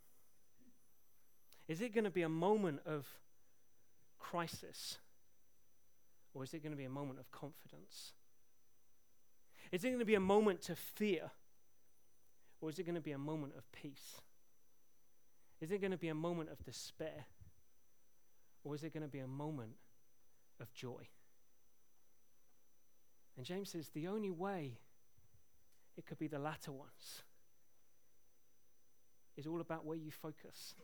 [1.73, 3.07] Is it going to be a moment of
[4.19, 4.99] crisis?
[6.35, 8.13] Or is it going to be a moment of confidence?
[9.71, 11.31] Is it going to be a moment to fear?
[12.61, 14.21] Or is it going to be a moment of peace?
[15.61, 17.27] Is it going to be a moment of despair?
[18.65, 19.73] Or is it going to be a moment
[20.61, 21.09] of joy?
[23.37, 24.79] And James says the only way
[25.97, 27.23] it could be the latter ones
[29.37, 30.75] is all about where you focus.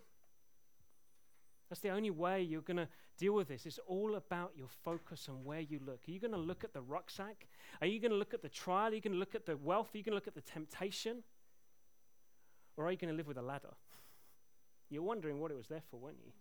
[1.69, 3.67] That's the only way you're going to deal with this.
[3.67, 6.01] It's all about your focus and where you look.
[6.09, 7.47] Are you going to look at the rucksack?
[7.83, 8.91] Are you going to look at the trial?
[8.91, 9.95] Are you going to look at the wealth?
[9.95, 11.23] Are you going to look at the temptation?
[12.77, 13.75] Or are you going to live with a ladder?
[14.89, 16.33] You're wondering what it was there for, weren't you?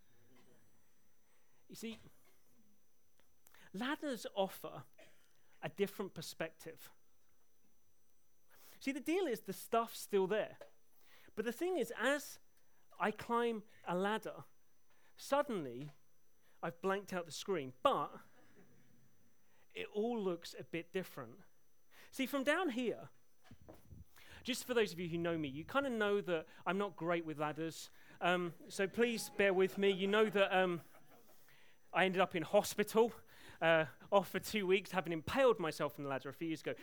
[1.67, 1.97] You see,
[3.73, 4.83] ladders offer
[5.63, 6.89] a different perspective.
[8.79, 10.57] See, the deal is the stuff's still there.
[11.35, 12.39] But the thing is, as
[12.99, 14.43] I climb a ladder,
[15.15, 15.91] suddenly
[16.61, 18.11] I've blanked out the screen, but
[19.73, 21.31] it all looks a bit different.
[22.11, 23.09] See, from down here,
[24.43, 26.95] just for those of you who know me, you kind of know that I'm not
[26.95, 27.89] great with ladders.
[28.21, 29.91] Um, so please bear with me.
[29.91, 30.81] You know that um,
[31.93, 33.11] I ended up in hospital
[33.61, 36.73] uh, off for two weeks, having impaled myself on the ladder a few years ago.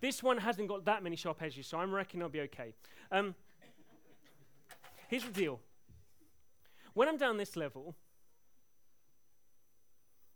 [0.00, 2.74] This one hasn't got that many sharp edges, so I'm reckoning I'll be okay.
[3.10, 3.34] Um,
[5.08, 5.60] here's the deal
[6.94, 7.96] when I'm down this level,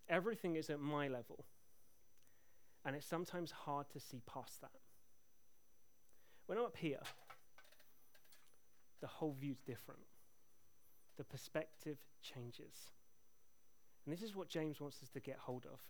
[0.09, 1.45] everything is at my level,
[2.85, 4.71] and it's sometimes hard to see past that.
[6.47, 7.01] When I'm up here,
[9.01, 10.01] the whole view's different.
[11.17, 12.91] The perspective changes.
[14.09, 15.81] And this is what James wants us to get hold of.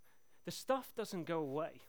[0.45, 1.83] The stuff doesn't go away.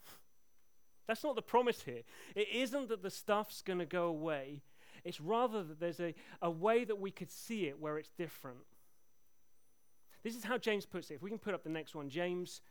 [1.08, 2.04] That's not the promise here.
[2.36, 4.62] It isn't that the stuff's going to go away.
[5.04, 8.60] It's rather that there's a, a way that we could see it where it's different.
[10.22, 11.15] This is how James puts it.
[11.15, 12.62] If we can put up the next one, James,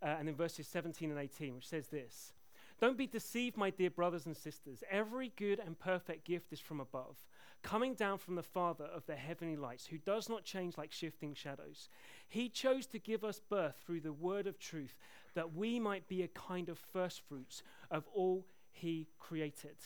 [0.00, 2.34] uh, and then verses 17 and 18, which says this
[2.80, 4.84] don't be deceived, my dear brothers and sisters.
[4.88, 7.16] Every good and perfect gift is from above,
[7.62, 11.34] coming down from the Father of the heavenly lights, who does not change like shifting
[11.34, 11.88] shadows.
[12.28, 14.96] He chose to give us birth through the word of truth,
[15.34, 19.76] that we might be a kind of firstfruits of all he created.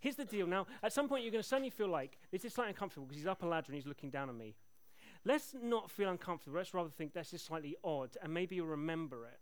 [0.00, 0.46] Here's the deal.
[0.46, 3.18] Now, at some point, you're going to suddenly feel like this is slightly uncomfortable because
[3.18, 4.56] he's up a ladder and he's looking down on me.
[5.24, 6.56] Let's not feel uncomfortable.
[6.56, 9.38] Let's rather think that's just slightly odd, and maybe you'll remember it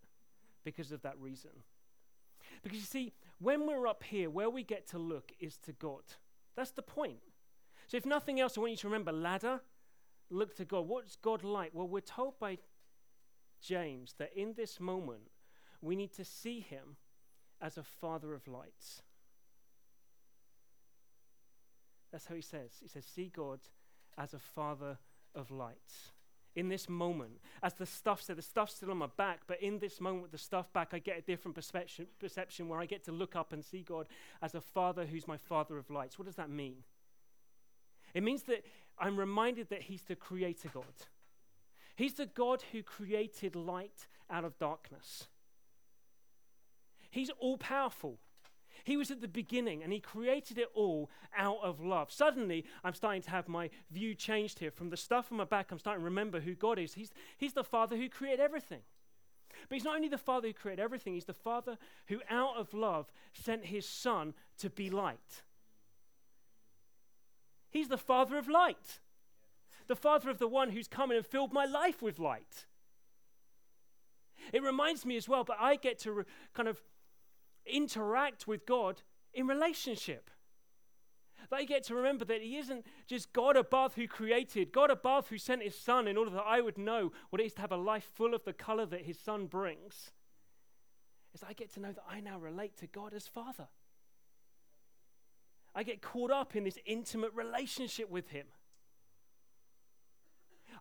[0.63, 1.51] because of that reason.
[2.63, 6.03] Because you see, when we're up here, where we get to look is to God.
[6.57, 7.21] That's the point.
[7.91, 9.61] So, if nothing else, I want you to remember ladder,
[10.31, 10.87] look to God.
[10.87, 11.73] What's God like?
[11.75, 12.59] Well, we're told by
[13.61, 15.23] James that in this moment,
[15.83, 16.99] we need to see him
[17.61, 19.03] as a father of lights.
[22.13, 22.71] That's how he says.
[22.81, 23.59] He says, See God
[24.17, 24.99] as a father
[25.35, 26.13] of lights
[26.57, 29.79] in this moment, as the stuff said, the stuff's still on my back, but in
[29.79, 33.05] this moment with the stuff back, I get a different perception, perception where I get
[33.05, 34.09] to look up and see God
[34.43, 36.19] as a father who's my father of lights.
[36.19, 36.83] What does that mean?
[38.15, 38.65] It means that
[38.99, 40.85] I'm reminded that He's the creator God.
[41.97, 45.29] He's the God who created light out of darkness.
[47.11, 48.19] He's all powerful.
[48.85, 52.11] He was at the beginning and he created it all out of love.
[52.11, 54.71] Suddenly, I'm starting to have my view changed here.
[54.71, 56.95] From the stuff on my back, I'm starting to remember who God is.
[56.95, 58.81] He's, he's the Father who created everything.
[59.69, 62.73] But he's not only the Father who created everything, he's the Father who, out of
[62.73, 65.43] love, sent his Son to be light.
[67.71, 69.01] He's the Father of light,
[69.87, 72.67] the Father of the one who's come in and filled my life with light.
[74.53, 76.81] It reminds me as well, but I get to re- kind of
[77.67, 79.03] interact with God
[79.33, 80.31] in relationship.
[81.53, 85.39] I get to remember that He isn't just God above who created, God above who
[85.39, 87.77] sent His Son in order that I would know what it is to have a
[87.77, 90.13] life full of the color that His Son brings.
[91.35, 93.69] Is I get to know that I now relate to God as Father.
[95.75, 98.47] I get caught up in this intimate relationship with Him.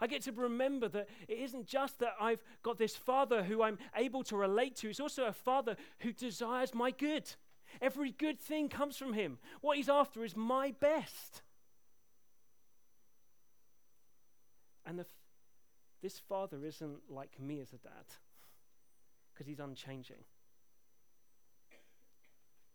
[0.02, 3.78] I get to remember that it isn't just that I've got this father who I'm
[3.96, 7.30] able to relate to, it's also a father who desires my good.
[7.82, 9.38] Every good thing comes from him.
[9.62, 11.42] What he's after is my best.
[14.86, 15.06] And f-
[16.02, 18.06] this father isn't like me as a dad
[19.34, 20.24] because he's unchanging.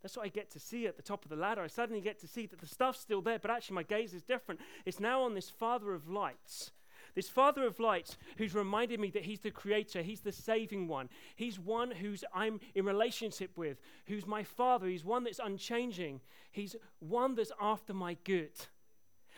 [0.05, 1.63] That's what I get to see at the top of the ladder.
[1.63, 4.21] I suddenly get to see that the stuff's still there, but actually my gaze is
[4.21, 4.61] different.
[4.85, 6.69] It's now on this Father of lights
[7.15, 11.09] this Father of lights who's reminded me that He's the creator, He's the saving one.
[11.35, 14.85] He's one who's I'm in relationship with, who's my Father.
[14.85, 16.21] He's one that's unchanging.
[16.51, 18.51] He's one that's after my good.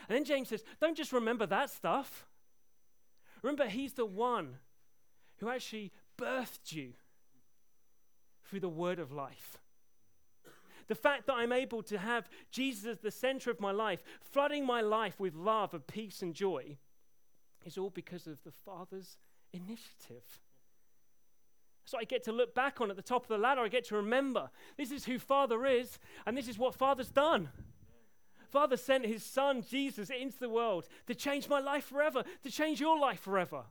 [0.10, 2.26] And then James says, don't just remember that stuff.
[3.42, 4.56] Remember, He's the one
[5.38, 6.94] who actually birthed you
[8.44, 9.60] through the word of life.
[10.88, 14.66] The fact that I'm able to have Jesus as the center of my life, flooding
[14.66, 16.78] my life with love and peace and joy,
[17.66, 19.18] is all because of the Father's
[19.52, 20.40] initiative.
[21.86, 23.62] So I get to look back on at the top of the ladder.
[23.62, 27.50] I get to remember this is who Father is, and this is what Father's done.
[28.50, 32.80] Father sent his son Jesus into the world to change my life forever, to change
[32.80, 33.64] your life forever.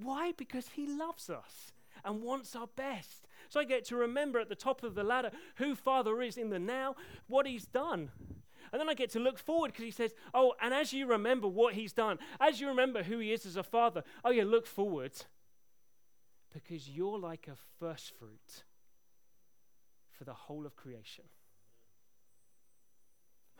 [0.00, 0.32] Why?
[0.36, 1.72] Because he loves us
[2.04, 3.27] and wants our best.
[3.48, 6.50] So I get to remember at the top of the ladder who Father is in
[6.50, 8.10] the now, what He's done.
[8.70, 11.48] And then I get to look forward because He says, Oh, and as you remember
[11.48, 14.66] what He's done, as you remember who He is as a Father, oh, yeah, look
[14.66, 15.12] forward
[16.52, 18.64] because you're like a first fruit
[20.10, 21.24] for the whole of creation.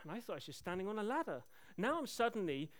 [0.02, 1.42] And I thought I was just standing on a ladder.
[1.76, 2.70] Now I'm suddenly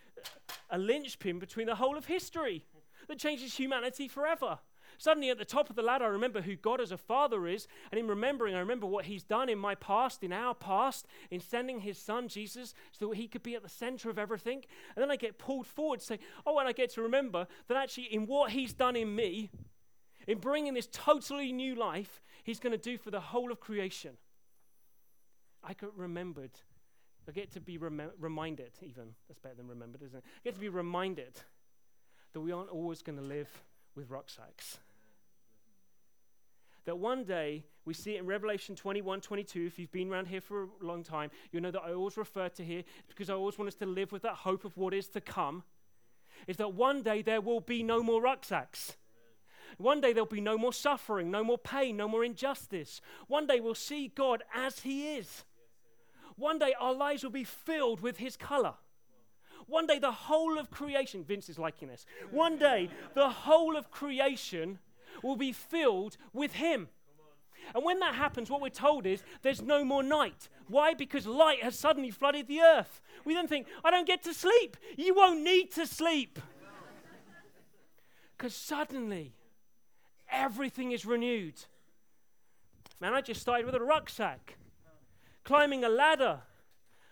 [0.71, 2.65] a linchpin between the whole of history
[3.09, 4.59] that changes humanity forever.
[4.99, 7.69] Suddenly, at the top of the ladder, I remember who God as a father is.
[7.93, 11.39] And in remembering, I remember what he's done in my past, in our past, in
[11.39, 14.65] sending his son, Jesus, so that he could be at the center of everything.
[14.97, 17.77] And then I get pulled forward to say, oh, and I get to remember that
[17.77, 19.51] actually, in what he's done in me,
[20.27, 24.17] in bringing this totally new life, he's going to do for the whole of creation.
[25.63, 26.51] I get remembered.
[27.29, 29.15] I get to be rem- reminded, even.
[29.29, 30.25] That's better than remembered, isn't it?
[30.27, 31.39] I get to be reminded
[32.33, 33.49] that we aren't always going to live
[33.95, 34.79] with rucksacks
[36.89, 39.67] that one day we see it in Revelation 21 22.
[39.67, 42.49] If you've been around here for a long time, you know that I always refer
[42.49, 45.07] to here because I always want us to live with that hope of what is
[45.09, 45.65] to come.
[46.47, 48.97] Is that one day there will be no more rucksacks.
[49.77, 53.03] One day there'll be no more suffering, no more pain, no more injustice.
[53.27, 55.45] One day we'll see God as He is.
[56.37, 58.75] One day our lives will be filled with His color.
[59.67, 62.07] One day the whole of creation, Vince is liking this.
[62.31, 64.79] One day the whole of creation
[65.23, 66.89] will be filled with Him.
[67.75, 70.49] And when that happens, what we're told is there's no more night.
[70.69, 70.95] Why?
[70.95, 73.01] Because light has suddenly flooded the earth.
[73.25, 74.77] We then think, I don't get to sleep.
[74.97, 76.39] You won't need to sleep.
[78.37, 79.35] Because suddenly
[80.31, 81.65] everything is renewed.
[83.01, 84.57] Man, I just started with a rucksack,
[85.45, 86.41] climbing a ladder,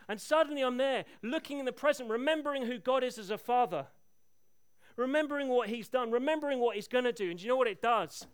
[0.09, 3.87] and suddenly I'm there, looking in the present, remembering who God is as a father
[4.97, 7.31] remembering what he's done, remembering what he's going to do.
[7.31, 8.27] And do you know what it does?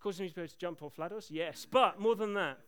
[0.00, 1.28] Causes me to jump off ladders?
[1.30, 1.66] Yes.
[1.70, 2.58] But more than that,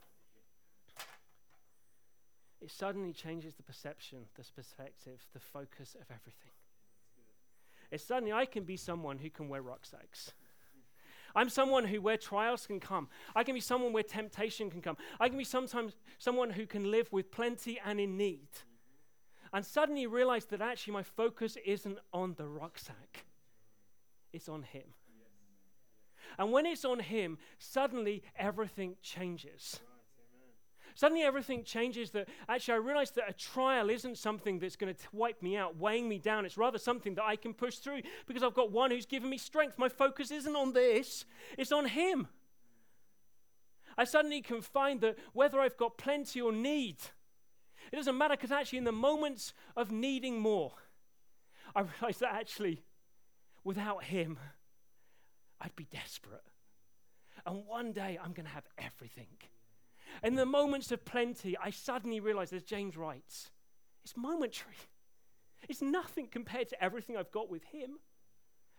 [2.60, 6.52] it suddenly changes the perception, the perspective, the focus of everything.
[7.90, 10.32] It's suddenly I can be someone who can wear rucksacks.
[11.34, 13.08] I'm someone who where trials can come.
[13.34, 14.96] I can be someone where temptation can come.
[15.18, 18.48] I can be sometimes someone who can live with plenty and in need.
[19.52, 23.24] And suddenly realize that actually my focus isn't on the rucksack
[24.32, 24.84] it's on Him.
[26.38, 29.80] And when it's on Him, suddenly everything changes.
[30.94, 35.00] Suddenly everything changes that actually I realize that a trial isn't something that's going to
[35.12, 36.44] wipe me out, weighing me down.
[36.44, 39.38] It's rather something that I can push through because I've got one who's given me
[39.38, 39.78] strength.
[39.78, 41.24] My focus isn't on this,
[41.56, 42.28] it's on Him.
[43.96, 46.96] I suddenly can find that whether I've got plenty or need,
[47.92, 50.72] it doesn't matter because actually, in the moments of needing more,
[51.74, 52.82] I realize that actually
[53.64, 54.38] Without him,
[55.60, 56.44] I'd be desperate.
[57.46, 59.26] And one day I'm going to have everything.
[60.22, 63.50] In the moments of plenty, I suddenly realize, as James writes,
[64.04, 64.76] it's momentary.
[65.68, 67.98] It's nothing compared to everything I've got with him.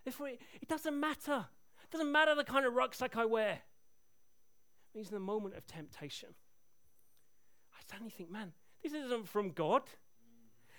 [0.03, 1.45] Therefore, it doesn't matter.
[1.83, 3.51] It doesn't matter the kind of rucksack I wear.
[3.53, 6.29] It means in the moment of temptation,
[7.73, 8.53] I suddenly think, man,
[8.83, 9.83] this isn't from God.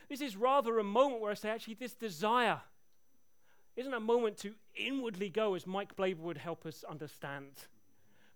[0.09, 2.61] This is rather a moment where I say, actually, this desire
[3.77, 7.53] isn't a moment to inwardly go, as Mike Blaber would help us understand.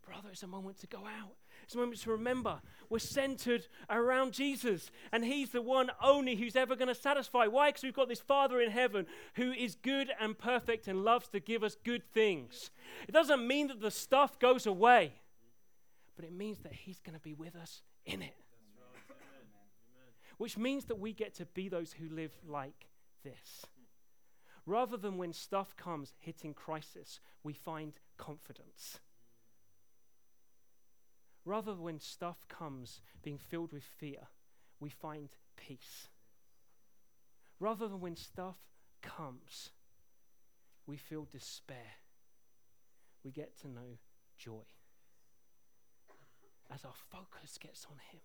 [0.06, 1.34] Brother, it's a moment to go out.
[1.64, 6.54] It's a moment to remember we're centered around Jesus, and He's the one only who's
[6.54, 7.46] ever going to satisfy.
[7.46, 7.70] Why?
[7.70, 11.40] Because we've got this Father in heaven who is good and perfect and loves to
[11.40, 12.70] give us good things.
[13.08, 15.14] It doesn't mean that the stuff goes away,
[16.14, 18.34] but it means that He's going to be with us in it.
[20.38, 22.86] Which means that we get to be those who live like
[23.24, 23.66] this.
[24.66, 28.98] Rather than when stuff comes hitting crisis, we find confidence.
[31.44, 34.26] Rather than when stuff comes being filled with fear,
[34.80, 36.08] we find peace.
[37.60, 38.56] Rather than when stuff
[39.02, 39.70] comes,
[40.84, 42.00] we feel despair.
[43.22, 43.98] We get to know
[44.36, 44.66] joy.
[46.74, 48.20] As our focus gets on Him.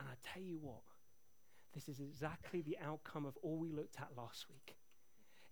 [0.00, 0.82] And I tell you what,
[1.72, 4.74] this is exactly the outcome of all we looked at last week.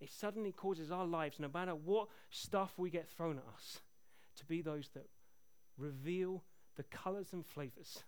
[0.01, 3.81] It suddenly causes our lives, no matter what stuff we get thrown at us,
[4.37, 5.09] to be those that
[5.77, 6.45] reveal
[6.77, 8.05] the colors and flavors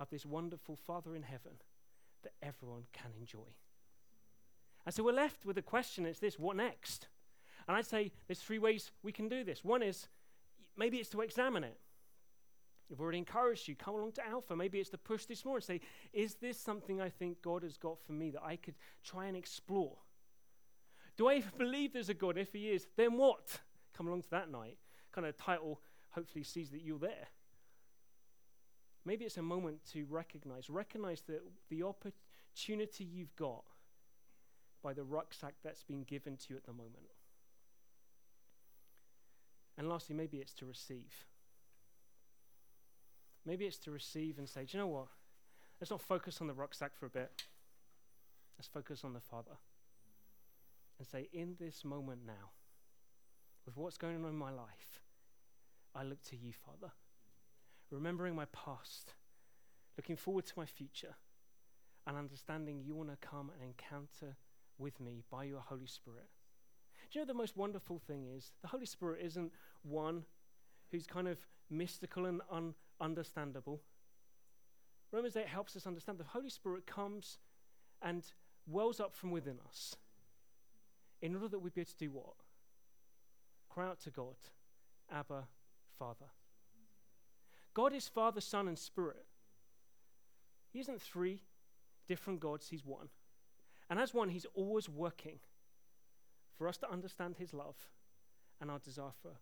[0.00, 1.52] of this wonderful Father in heaven
[2.22, 3.54] that everyone can enjoy.
[4.84, 7.08] And so we're left with a question it's this what next?
[7.68, 9.64] And I'd say there's three ways we can do this.
[9.64, 10.08] One is
[10.76, 11.78] maybe it's to examine it.
[12.90, 14.54] I've already encouraged you, come along to Alpha.
[14.54, 15.80] Maybe it's to push this more and say,
[16.12, 19.36] is this something I think God has got for me that I could try and
[19.36, 19.96] explore?
[21.16, 22.38] Do I even believe there's a God?
[22.38, 23.60] If He is, then what?
[23.94, 24.78] Come along to that night.
[25.12, 27.28] Kind of title hopefully sees that you're there.
[29.04, 33.64] Maybe it's a moment to recognize, recognize that the opportunity you've got
[34.82, 37.10] by the rucksack that's been given to you at the moment.
[39.76, 41.26] And lastly, maybe it's to receive.
[43.44, 45.08] Maybe it's to receive and say, do you know what?
[45.80, 47.42] Let's not focus on the rucksack for a bit.
[48.56, 49.56] Let's focus on the Father.
[51.02, 52.52] And say, in this moment now,
[53.66, 55.00] with what's going on in my life,
[55.96, 56.92] I look to you, Father.
[57.90, 59.14] Remembering my past,
[59.98, 61.16] looking forward to my future,
[62.06, 64.36] and understanding you want to come and encounter
[64.78, 66.28] with me by your Holy Spirit.
[67.10, 68.52] Do you know the most wonderful thing is?
[68.62, 69.50] The Holy Spirit isn't
[69.82, 70.22] one
[70.92, 71.38] who's kind of
[71.68, 72.42] mystical and
[73.00, 73.80] ununderstandable.
[75.10, 77.38] Romans 8 helps us understand the Holy Spirit comes
[78.00, 78.22] and
[78.68, 79.96] wells up from within us
[81.22, 82.34] in order that we be able to do what?
[83.70, 84.34] Cry out to God,
[85.10, 85.44] Abba,
[85.98, 86.26] Father.
[87.72, 89.24] God is Father, Son, and Spirit.
[90.70, 91.42] He isn't three
[92.08, 93.08] different gods, He's one.
[93.88, 95.38] And as one, He's always working
[96.58, 97.76] for us to understand His love
[98.60, 99.32] and our desire for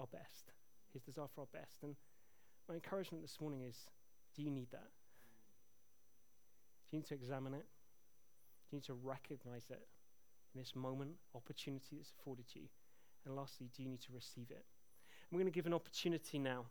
[0.00, 0.52] our best.
[0.92, 1.82] His desire for our best.
[1.82, 1.94] And
[2.68, 3.76] my encouragement this morning is
[4.34, 4.90] do you need that?
[6.90, 7.66] Do you need to examine it?
[8.70, 9.86] Do you need to recognize it
[10.54, 12.62] in this moment, opportunity that's afforded you?
[13.24, 14.64] And lastly, do you need to receive it?
[15.30, 16.66] I'm going to give an opportunity now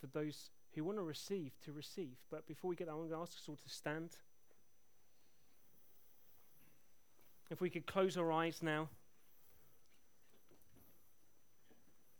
[0.00, 2.16] for those who want to receive to receive.
[2.30, 4.10] But before we get that, I'm going to ask us all to stand.
[7.50, 8.88] If we could close our eyes now.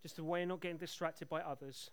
[0.02, 1.90] Just a way of not getting distracted by others.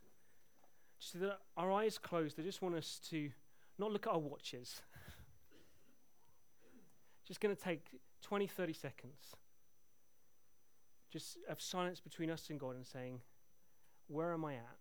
[0.99, 3.29] Just so that our eyes closed, I just want us to
[3.77, 4.81] not look at our watches.
[7.27, 7.85] just going to take
[8.25, 9.35] 20, 30 seconds.
[11.11, 13.21] Just of silence between us and God and saying,
[14.07, 14.79] Where am I at?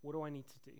[0.00, 0.76] What do I need to do?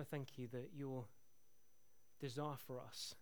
[0.00, 1.04] I thank you that your
[2.20, 3.14] desire for us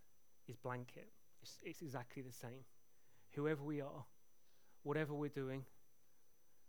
[0.46, 1.08] is blanket.
[1.42, 2.64] It's, it's exactly the same.
[3.32, 4.04] Whoever we are,
[4.82, 5.64] whatever we're doing,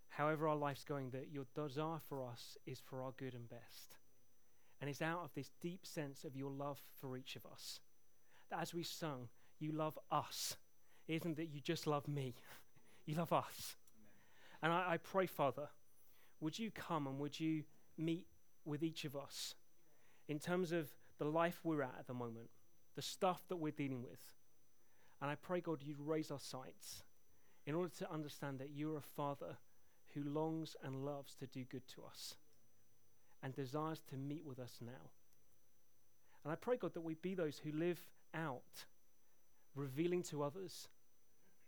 [0.09, 3.95] however our life's going, that your desire for us is for our good and best.
[4.81, 7.79] And it's out of this deep sense of your love for each of us.
[8.49, 9.27] That as we sung,
[9.59, 10.55] you love us.
[11.07, 12.35] It isn't that you just love me,
[13.05, 13.75] you love us.
[14.63, 14.73] Amen.
[14.73, 15.69] And I, I pray, Father,
[16.39, 17.63] would you come and would you
[17.97, 18.27] meet
[18.65, 19.55] with each of us
[20.29, 22.49] in terms of the life we're at at the moment,
[22.95, 24.21] the stuff that we're dealing with.
[25.21, 27.03] And I pray, God, you'd raise our sights
[27.65, 29.57] in order to understand that you're a Father
[30.13, 32.35] who longs and loves to do good to us
[33.43, 35.11] and desires to meet with us now.
[36.43, 37.99] And I pray, God, that we be those who live
[38.33, 38.85] out,
[39.75, 40.87] revealing to others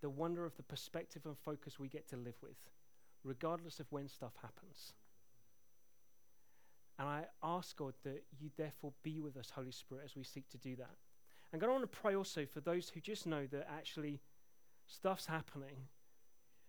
[0.02, 2.58] the wonder of the perspective and focus we get to live with,
[3.24, 4.94] regardless of when stuff happens.
[7.02, 10.48] And I ask God that you therefore be with us, Holy Spirit, as we seek
[10.52, 10.98] to do that.
[11.52, 14.22] And God, I want to pray also for those who just know that actually
[14.86, 15.88] stuff's happening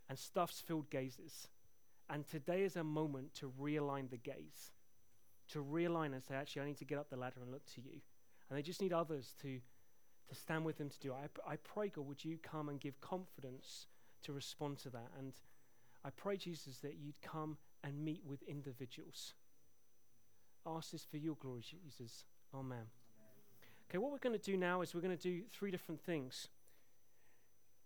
[0.09, 1.49] and stuff's filled gazes.
[2.09, 4.73] And today is a moment to realign the gaze,
[5.51, 7.83] to realign and say, actually, I need to get up the ladder and look to
[7.83, 8.01] you.
[8.49, 9.61] And they just need others to,
[10.31, 11.31] to stand with them to do it.
[11.47, 13.87] I, I pray, God, would you come and give confidence
[14.23, 15.11] to respond to that?
[15.19, 15.35] And
[16.07, 19.35] I pray, Jesus, that you'd come and meet with individuals
[20.67, 22.25] ask this for your glory, Jesus.
[22.55, 22.87] Amen.
[23.89, 26.49] Okay, what we're going to do now is we're going to do three different things.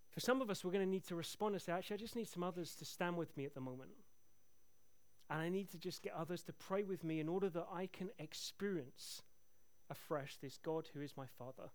[0.09, 2.15] For some of us, we're going to need to respond and say, actually, I just
[2.15, 3.91] need some others to stand with me at the moment.
[5.29, 7.87] And I need to just get others to pray with me in order that I
[7.87, 9.21] can experience
[9.89, 11.69] afresh this God who is my Father.